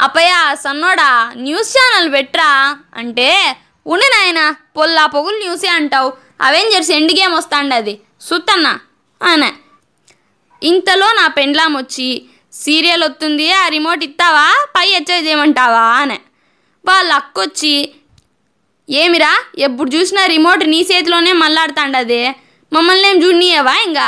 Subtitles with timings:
[0.00, 0.32] అప్పయ్య
[0.64, 2.50] సన్నోడా news channel పెట్రా?
[2.96, 3.28] అంటే
[3.86, 4.40] ఉండి నాయన
[4.76, 6.10] పొల్లా పొగులు న్యూసే అంటావు.
[6.40, 8.72] అవెంజర్స్ ఎండ్ గేమ్ వస్తాండి అది సుత్తన్నా
[9.20, 9.50] అనే.
[10.62, 12.08] ఇంతలో నా పెండ్లాం వచ్చి
[12.52, 15.84] సీరియల్ వస్తుంది ఆ రిమోట్ ఇస్తావా పై ఎచ్చేది చేయమంటావా?
[16.02, 16.18] అనే.
[16.84, 17.74] వాళ్ళ అక్కొచ్చి
[18.88, 22.22] ఏమిరా ఎప్పుడు చూసినా రిమోట్ నీ చేతిలోనే మళ్ళాడుతాండది
[22.72, 24.06] మమ్మల్ని ఏం చూడనీయవా ఇంకా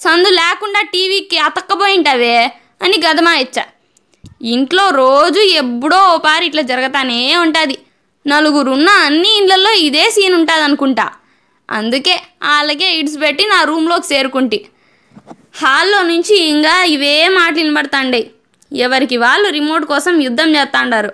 [0.00, 2.36] సందు లేకుండా టీవీకి అతక్కపోయింటావే
[2.82, 3.64] అని గదమా ఇచ్చా
[4.42, 7.78] ఇంట్లో రోజు ఎప్పుడో ఓ పారి ఇట్లా జరగతానే ఉంటుంది.
[8.26, 11.12] నలుగురున్న అన్ని ఇండ్లలో ఇదే సీన్ ఉంటుంది అనుకుంటా
[11.70, 14.66] అందుకే వాళ్ళకే ఇడిచిపెట్టి నా రూమ్లోకి చేరుకుంటి.
[15.54, 18.30] హాల్లో నుంచి ఇంకా ఇవే మాటలు వినబడతాండే
[18.72, 21.12] ఎవరికి వాళ్ళు రిమోట్ కోసం యుద్ధం చేస్తాండారు.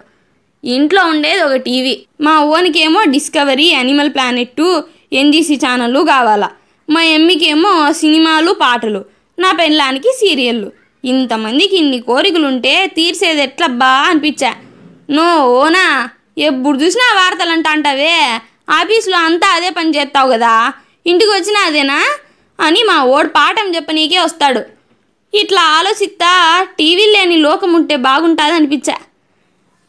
[0.64, 2.06] ఇంట్లో ఉండేది ఒక టీవీ.
[2.20, 4.82] మా ఓనికేమో డిస్కవరీ యానిమల్ ప్లానెట్
[5.12, 6.50] ఎన్జీసీ ఛానళ్ళు కావాలా.
[6.90, 9.04] మా ఎమ్మికేమో సినిమాలు పాటలు.
[9.38, 10.85] నా పెళ్ళానికి సీరియళ్ళు.
[11.06, 14.50] ఇంతమందికి ఇన్ని కోరికలుంటే తీర్చేది ఎట్లబ్బా అనిపించా.
[15.10, 15.84] నో ఓనా
[16.38, 18.14] ఎప్పుడు చూసినా వార్తలు అంటా అంటావే
[18.70, 20.54] ఆఫీసులో అంతా అదే పని చేస్తావు కదా
[21.06, 21.98] ఇంటికి వచ్చినా అదేనా?
[22.58, 24.62] అని మా ఓడి పాఠం చెప్పనీకే వస్తాడు.
[25.34, 26.30] ఇట్లా ఆలోచిస్తా
[26.78, 28.96] టీవీ లేని లోకం ఉంటే బాగుంటుంది అనిపించా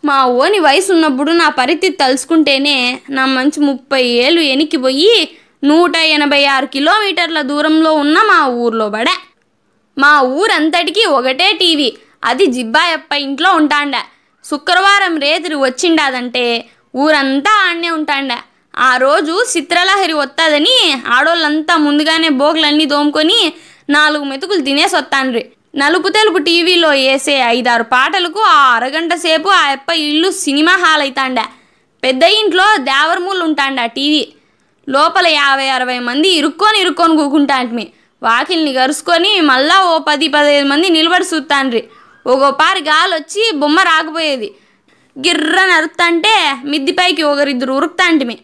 [0.03, 2.77] మా ఓని వయసు ఉన్నప్పుడు నా పరిస్థితి తలుచుకుంటేనే
[3.09, 5.13] నా మంచి ముప్పై ఏళ్ళు ఎనికిపోయి
[5.63, 9.15] నూట ఎనభై ఆరు కిలోమీటర్ల దూరంలో ఉన్న మా ఊర్లో పడా
[9.97, 11.89] మా ఊరంతటికి ఒకటే టీవీ.
[12.23, 13.95] అది జిబ్బాయప్ప ఇంట్లో ఉంటాండ.
[14.45, 16.45] శుక్రవారం రేతిరి వచ్చిండాదంటే
[16.95, 18.31] ఊరంతా ఆడనే ఉంటాండ.
[18.73, 20.75] ఆ రోజు చిత్రలహరి వస్తుందని
[21.15, 23.39] ఆడోళ్ళంతా ముందుగానే బోగులన్నీ దోముకొని
[23.89, 25.43] నాలుగు మెతుకులు తినేసి వస్తాండ్రి
[25.81, 31.39] నలుపు తెలుపు టీవీలో వేసే ఐదారు పాటలకు ఆ అరగంట సేపు ఆ అప్ప ఇల్లు సినిమా హాల్ అవుతాండ
[32.03, 34.23] పెద్ద ఇంట్లో దేవరమూలు ఉంటాండ టీవీ.
[34.87, 37.85] లోపల యాభై అరవై మంది ఇరుక్కొని ఇరుక్కొని కూకుంటాంటిమి
[38.21, 41.83] వాకిల్ని గరుచుకొని మళ్ళా ఓ పది పదిహేను మంది నిలబడి చూస్తాండ్రి
[42.27, 44.55] ఒక్కో పారి గాలి వచ్చి బొమ్మ రాకపోయేది.
[45.25, 48.39] గిర్ర నరుకుతాంటే మిద్దిపైకి ఒకరిద్దరు ఉరుకుతాంటిమి.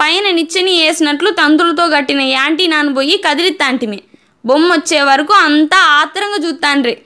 [0.00, 4.02] పైన నిచ్చెని వేసినట్లు తంతులతో కట్టిన యాంటీ పోయి కదిలిస్తాంటిమి
[4.46, 6.98] బొమ్మ వచ్చే వరకు అంతా ఆత్రంగా చూస్తాండ్రి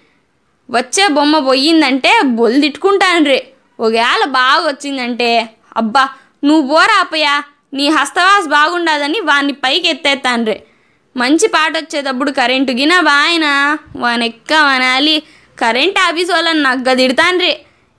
[0.70, 3.42] వచ్చే బొమ్మ పోయిందంటే బొల్దిట్టుకుంటాండ్రి
[3.80, 6.08] ఒకవేళ బాగా వచ్చిందంటే అబ్బా
[6.44, 7.42] నువ్వు పోరా
[7.74, 10.62] నీ హస్తవాస్ బాగుండదని వాన్ని పైకి ఎత్తేస్తాండ్రి
[11.20, 13.46] మంచి పాట వచ్చేటప్పుడు కరెంటు గిన వాయన
[14.02, 15.16] వనెక్క వనాలి.
[15.58, 17.52] కరెంట్ ఆఫీస్ వాళ్ళని నగ్గ తిడతాండ్రి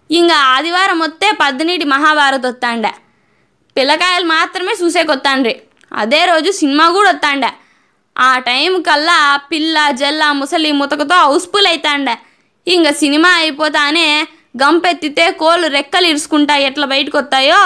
[0.09, 2.85] ఇంకా ఆదివారం వస్తే పద్దనీటి మహాభారత్ వస్తాండ.
[3.75, 5.55] పిల్లకాయలు మాత్రమే చూసేకొత్తాండ్రి.
[5.91, 7.45] అదే రోజు సినిమా కూడా వస్తాండ.
[8.15, 9.19] ఆ టైం కల్లా
[9.51, 12.09] పిల్ల జల్ల ముసలి ముతకతో హౌస్ఫుల్ అవుతాండ
[12.67, 14.07] ఇంక సినిమా అయిపోతానే
[14.61, 17.61] గంపెత్తితే కోళ్ళు రెక్కలు ఇరుచుకుంటా ఎట్లా బయటకు వస్తాయో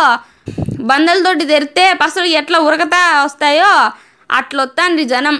[0.90, 3.72] బందలతోటి తెరితే పసలు ఎట్లా ఉరకతా వస్తాయో
[4.34, 5.36] అట్లొత్తాండ్రి జనం.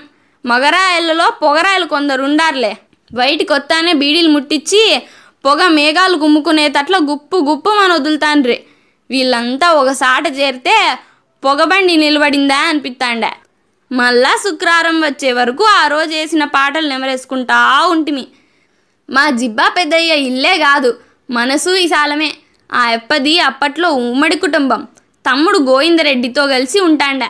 [0.46, 2.74] మగరాయలలో పొగరాయలు కొందరు ఉండారులే
[3.14, 4.82] బయటికి వస్తానే బీడీలు ముట్టించి
[5.46, 8.58] పొగ మేఘాలు గుమ్ముకునేటట్ల గుప్పు గుప్పు మన వదులుతాండ్రి.
[9.10, 10.76] వీళ్ళంతా ఒకసాట చేరితే
[11.44, 13.26] పొగబండి నిలబడిందా అనిపిస్తాండ
[13.92, 17.58] మళ్ళా శుక్రవారం వచ్చే వరకు ఆ రోజు వేసిన పాటలు నెమరేసుకుంటా
[17.94, 18.26] ఉంటిమి.
[19.10, 20.92] మా జిబ్బా పెద్దయ్య ఇల్లే కాదు
[21.30, 22.30] మనసు విశాలమే
[22.70, 24.82] ఆ ఎప్పది అప్పట్లో ఉమ్మడి కుటుంబం.
[25.30, 27.24] తమ్ముడు గోవిందరెడ్డితో కలిసి ఉంటాండ.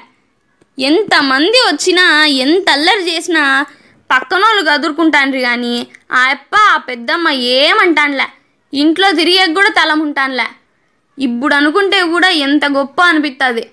[0.77, 3.65] ఎంతమంది వచ్చినా ఎంత అల్లరి చేసినా
[4.09, 8.27] పక్కనోళ్ళు గదురుకుంటాండ్రి కానీ ఆ అప్ప ఆ పెద్దమ్మ ఏమంటాన్లే?
[8.73, 10.47] ఇంట్లో తిరిగి కూడా తలముంటాన్లే.
[11.19, 13.67] ఇప్పుడు అనుకుంటే కూడా ఎంత గొప్ప అనిపిస్తుంది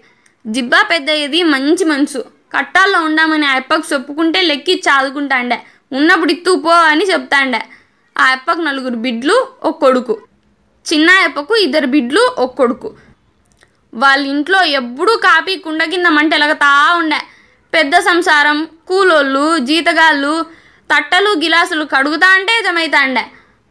[0.47, 2.25] జిబ్బా పెద్దయ్యది మంచి మనసు.
[2.53, 5.59] కట్టాల్లో ఉండామని ఆ అప్పకు చెప్పుకుంటే లెక్కి చాదుకుంటాండే.
[5.93, 7.61] ఉన్నప్పుడు ఇత్తు పో అని చెప్తాండే.
[8.19, 10.23] ఆ అప్పకు నలుగురు బిడ్లు ఒక కొడుకు.
[10.93, 12.95] చిన్న అప్పకు ఇద్దరు బిడ్లు ఒక కొడుకు.
[13.95, 17.19] వాళ్ళ ఇంట్లో ఎప్పుడూ కాపీ కుండ కింద మంట ఎలగతా ఉండే.
[17.75, 20.47] పెద్ద సంసారం కూలోళ్ళు జీతగాళ్ళు
[20.95, 23.27] తట్టలు గిలాసులు కడుగుతా అంటే జమైతాండే.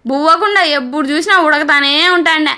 [0.06, 2.52] బువ్వకుండా ఎప్పుడు చూసినా ఉడకతానే ఉంటాండే.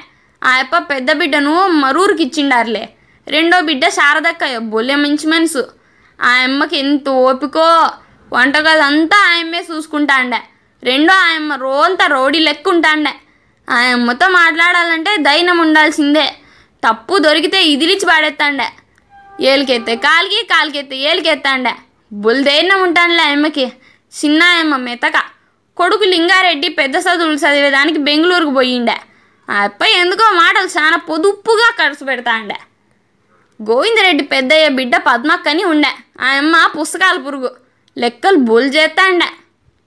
[0.43, 2.89] ఆ పెద్ద బిడ్డను మరూరికి ఇచ్చిండారులే
[3.27, 5.69] రెండో బిడ్డ శారదక్క బొల్లె మంచి మనసు.
[6.21, 7.89] ఆ అమ్మకి ఎంత ఓపికో.
[8.33, 10.37] వంటగదంతా ఆయమ్మే చూసుకుంటాండే.
[10.83, 13.13] రెండో ఆయమ్మ రోంత రోడీ లెక్క ఉంటాండే
[14.27, 16.40] మాట్లాడాలంటే ధైర్యం ఉండాల్సిందే.
[16.87, 18.67] తప్పు దొరికితే ఇదిలిచి పాడేస్తాండే
[19.41, 21.75] ఏలికెత్తే కాలికి కాలికెత్తే ఏలికెత్తాండే.
[22.13, 23.65] బుల్ధైర్యం ఉంటానులే అమ్మకి.
[24.19, 25.17] చిన్న అమ్మ మెతక.
[25.77, 28.97] కొడుకు లింగారెడ్డి పెద్ద చదువులు చదివేదానికి బెంగళూరుకు పోయిండే.
[29.49, 32.57] ఆ అప్ప ఎందుకో మాటలు చాలా పొదుపుగా ఖర్చు పెడతాండే.
[33.59, 35.91] గోవిందరెడ్డి పెద్దయ్య బిడ్డ పద్మక్కని ఉండే.
[36.21, 37.51] ఆ అమ్మ పుస్తకాల పురుగు.
[37.97, 39.29] లెక్కలు బోల్ చేస్తాండే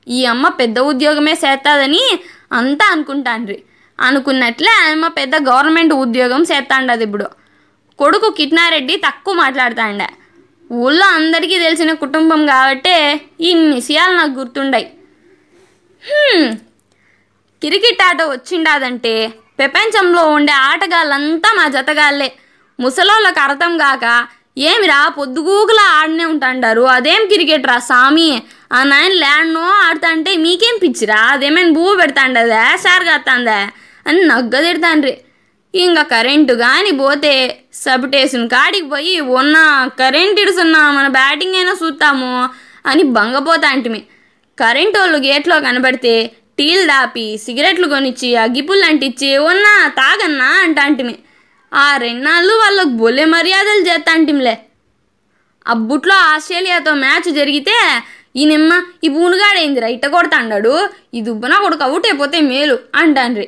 [0.09, 2.03] ఈ అమ్మ పెద్ద ఉద్యోగమే చేస్తాదని
[2.53, 3.63] అంతా అనుకుంటాండ్రి.
[4.01, 7.27] అనుకున్నట్లే ఆమె పెద్ద గవర్నమెంట్ ఉద్యోగం చేస్తాండది ఇప్పుడు.
[7.99, 10.09] కొడుకు కిట్నారెడ్డి తక్కువ మాట్లాడుతాండే.
[10.73, 12.97] ఊళ్ళో అందరికీ తెలిసిన కుటుంబం కాబట్టే
[13.41, 14.87] ఇన్ని విషయాలు నాకు గుర్తుండయి.
[17.63, 19.13] క్రికెట్ ఆట వచ్చిండాదంటే
[19.59, 22.29] ప్రపంచంలో ఉండే ఆటగాళ్ళంతా మా జతగాళ్ళే.
[22.81, 24.05] ముసలోళ్ళకి అర్థం కాక
[24.59, 26.83] ఏమిరా పొద్దుగూకులా ఆడనే ఉంటాండారు.
[26.97, 28.43] అదేం క్రికెట్ రా సామి?
[28.73, 31.21] ఆ నాయన ల్యాండ్నో ఆడుతాంటే మీకేం పిచ్చిరా?
[31.35, 32.77] అదేమైనా భూ పెడతాండదా?
[32.77, 33.59] సార్ కాస్తాందా
[34.07, 35.15] అని నగ్గదిడతాండ్రి.
[35.75, 37.33] ఇంకా కరెంటు కానీ పోతే
[37.85, 39.57] సబిటేషన్ కాడికి పోయి ఉన్న
[40.01, 42.31] కరెంట్ ఇడుసున్నా మన బ్యాటింగ్ అయినా చూస్తాము
[42.91, 44.01] అని బంగపోతాంటిమి.
[44.59, 46.15] కరెంటు వాళ్ళు గేట్లో కనబడితే
[46.59, 51.15] టీలు దాపి సిగరెట్లు కొనిచ్చి అగ్గిపుల్లు అంటిచ్చి ఉన్నా తాగన్నా అంటాంటిమి.
[51.73, 54.55] ఆ రెండాళ్ళు వాళ్ళకు బొల్లె మర్యాదలు చేస్తాంటిమిలే
[55.67, 57.77] అబ్బుట్లో ఆస్ట్రేలియాతో మ్యాచ్ జరిగితే
[58.37, 58.73] ఈయనమ్మ
[59.05, 60.73] ఈ బూనుగాడేందిరా ఇట్ట కొడతాండాడు
[61.17, 63.47] ఈ దుబ్బన కొడుకు అవుట్ అయిపోతే మేలు అంటాన్రి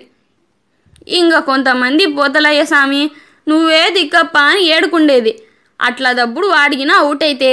[1.20, 3.02] ఇంకా కొంతమంది పోతలయ్య స్వామి
[3.46, 5.32] నువ్వే దిక్కప్ప అని ఏడుకుండేది.
[5.80, 7.50] అట్లా దప్పుడు వాడిగిన అవుట్ అయితే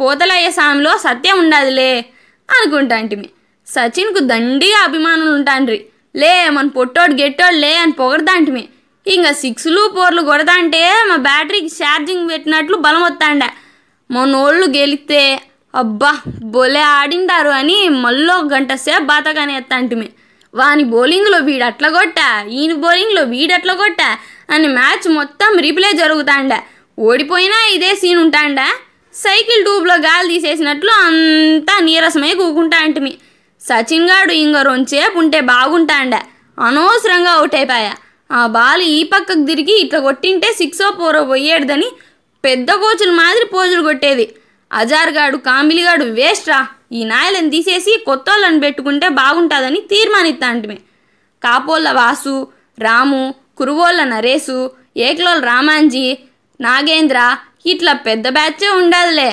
[0.00, 1.90] పోతలయ్య స్వామిలో సత్యం ఉండాదిలే
[2.48, 3.28] అనుకుంటాంటిమి.
[3.66, 5.78] సచిన్కు దండిగా అభిమానులు ఉంటాండ్రి
[6.14, 8.64] లే మన పొట్టోడు గెట్టోడు లే అని పొగడతాంటిమి.
[9.06, 13.44] ఇంకా సిక్స్లు ఫోర్లు కొడతాంటే మా బ్యాటరీకి ఛార్జింగ్ పెట్టినట్లు బలం వస్తాండ
[14.10, 15.20] మనోళ్ళు గెలిస్తే
[15.74, 16.10] అబ్బా
[16.54, 20.08] బోలే ఆడిండారు అని మళ్ళీ గంట సేపు బాతగానే ఎత్తాంటిమి
[20.54, 22.44] వాని బౌలింగ్లో వీడు అట్లా కొట్టా?
[22.50, 24.18] ఈయన బౌలింగ్లో వీడు అట్ల కొట్టా?
[24.50, 26.52] అని మ్యాచ్ మొత్తం రీప్లే జరుగుతాండ.
[26.98, 28.60] ఓడిపోయినా ఇదే సీన్ ఉంటాండ?
[29.14, 33.14] సైకిల్ ట్యూబ్లో గాలి తీసేసినట్లు అంతా నీరసమై కూకుంటా అంటిమి.
[33.60, 36.14] సచిన్ గాడు ఇంక రొంచేపు ఉంటే బాగుంటాండ.
[36.60, 37.94] అనవసరంగా అవుట్ అయిపోయా.
[38.32, 41.92] ఆ బాల్ ఈ పక్కకు తిరిగి ఇట్లా కొట్టింటే సిక్సో ఫోరో పోయేడుదని
[42.44, 44.34] పెద్ద కోచుల మాదిరి పోజులు కొట్టేది.
[44.74, 46.60] అజార్గాడు కామిలిగాడు వేస్ట్ రా.
[46.92, 50.78] ఈ నాయలను తీసేసి కొత్త వాళ్ళని పెట్టుకుంటే బాగుంటుందని తీర్మానిస్తాంటిమే
[51.42, 52.34] కాపోళ్ళ వాసు
[52.78, 53.22] రాము
[53.58, 54.56] కురువోళ్ళ నరేసు
[54.96, 56.06] ఏక్లోల రామాంజీ
[56.60, 57.18] నాగేంద్ర
[57.66, 59.30] ఇట్లా పెద్ద బ్యాచే ఉండాదిలే.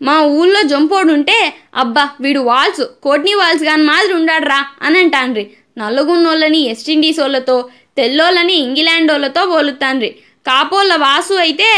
[0.00, 1.38] మా ఊళ్ళో జంపోడు ఉంటే
[1.74, 5.44] అబ్బా వీడు వాల్స్ కోట్నీ వాల్స్ గాని మాదిరి ఉండాడ్రా అని అంటాన్రి
[5.78, 7.56] నల్లగున్నోళ్ళని వెస్టిండీస్ వాళ్ళతో
[7.96, 10.10] తెల్లోళ్ళని ఇంగ్లాండ్ వాళ్ళతో పోలుతాన్రి
[10.46, 11.68] కాపోళ్ళ వాసు అయితే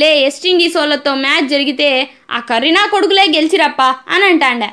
[0.00, 1.88] లే వెస్టిండీస్ వాళ్ళతో మ్యాచ్ జరిగితే
[2.36, 3.82] ఆ కరీనా కొడుకులే గెలిచిరప్ప
[4.14, 4.64] అని అంటాండ.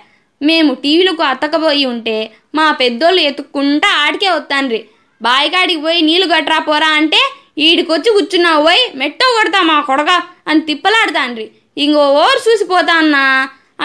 [0.41, 2.17] మేము టీవీలకు అతకపోయి ఉంటే
[2.57, 4.81] మా పెద్దోళ్ళు ఎత్తుక్కుంటా ఆడికే వస్తాన్రి
[5.21, 7.21] బాయికాడికి పోయి నీళ్ళు గట్రా పోరా అంటే
[7.65, 10.11] ఈడికొచ్చి కూర్చున్నావు పోయి మెట్టో కొడతా మా కొడక
[10.49, 11.47] అని తిప్పలాడతాండ్రి
[11.85, 13.23] ఇంకో ఓవర్ చూసిపోతా అన్నా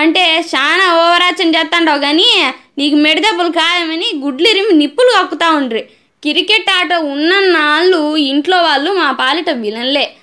[0.03, 0.23] అంటే
[0.53, 2.29] చాలా ఓవరాచన చేస్తాండవు కానీ
[2.79, 5.83] నీకు మెడదెబ్బలు ఖాయమని గుడ్లిరిమి నిప్పులు కక్కుతా ఉండ్రి.
[6.25, 10.17] క్రికెట్ ఆట ఉన్నన్నాళ్ళు ఇంట్లో వాళ్ళు మా పాలిట విలన్లే.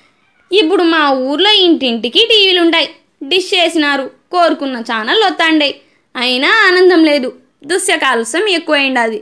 [0.52, 2.90] ఇప్పుడు మా ఊర్లో ఇంటింటికి టీవీలు ఉంటాయి
[3.24, 5.76] డిష్ చేసినారు కోరుకున్న ఛానల్ వస్తాండాయి
[6.16, 7.30] అయినా ఆనందం లేదు.
[7.66, 9.20] దుస్యకాలస్యం ఎక్కువైంది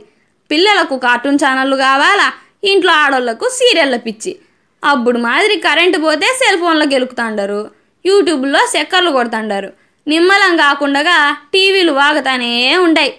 [0.50, 2.32] పిల్లలకు కార్టూన్ ఛానళ్ళు కావాలా?
[2.64, 4.36] ఇంట్లో ఆడోళ్ళకు సీరియళ్ళ పిచ్చి.
[4.84, 7.70] అప్పుడు మాదిరి కరెంటు పోతే సెల్ ఫోన్లో గెలుకుతాండారు.
[8.06, 9.72] యూట్యూబ్లో సెక్కర్లు కొడుతాండారు.
[10.08, 13.14] నిమ్మలం కాకుండా టీవీలు వాగుతానే ఉంటాయి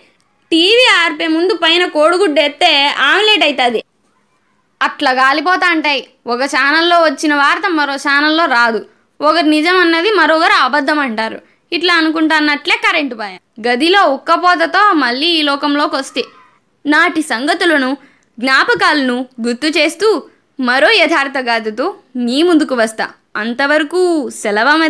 [0.52, 2.72] టీవీ ఆర్పే ముందు పైన కోడిగుడ్డు ఎత్తే
[3.10, 3.84] ఆమ్లెట్ అవుతుంది
[4.82, 6.08] అట్లా గాలిపోతా అంటాయి.
[6.28, 8.80] ఒక ఛానల్లో వచ్చిన వార్త మరో ఛానల్లో రాదు.
[9.20, 11.38] ఒకరు నిజం అన్నది మరొకరు అబద్ధం అంటారు
[11.72, 13.34] ఇట్లా అనుకుంటాన్నట్లే కరెంటు పాయ
[13.68, 16.24] గదిలో ఉక్కపోతతో మళ్ళీ ఈ లోకంలోకి వస్తే
[16.86, 17.98] నాటి సంగతులను
[18.40, 19.18] జ్ఞాపకాలను
[19.48, 20.08] గుర్తు చేస్తూ
[20.60, 23.06] మరో యథార్థ గాథతో మీ ముందుకు వస్తా.
[23.36, 24.02] అంతవరకు
[24.42, 24.90] సెలవ మరి?